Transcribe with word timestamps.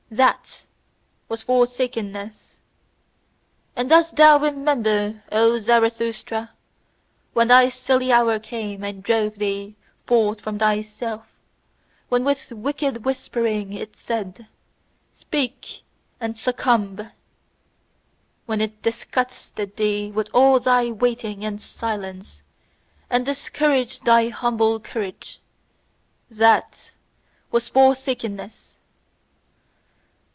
THAT 0.13 0.65
was 1.29 1.43
forsakenness! 1.43 2.59
And 3.77 3.87
dost 3.87 4.17
thou 4.17 4.37
remember, 4.39 5.23
O 5.31 5.57
Zarathustra? 5.57 6.49
When 7.31 7.47
thy 7.47 7.69
stillest 7.69 8.11
hour 8.11 8.37
came 8.37 8.83
and 8.83 9.01
drove 9.01 9.35
thee 9.37 9.77
forth 10.05 10.41
from 10.41 10.59
thyself, 10.59 11.29
when 12.09 12.25
with 12.25 12.51
wicked 12.51 13.05
whispering 13.05 13.71
it 13.71 13.95
said: 13.95 14.47
'Speak 15.13 15.83
and 16.19 16.35
succumb!' 16.37 17.11
When 18.45 18.59
it 18.59 18.81
disgusted 18.81 19.77
thee 19.77 20.11
with 20.11 20.27
all 20.33 20.59
thy 20.59 20.91
waiting 20.91 21.45
and 21.45 21.61
silence, 21.61 22.43
and 23.09 23.25
discouraged 23.25 24.03
thy 24.03 24.27
humble 24.27 24.81
courage: 24.81 25.39
THAT 26.29 26.91
was 27.49 27.69
forsakenness!" 27.69 28.75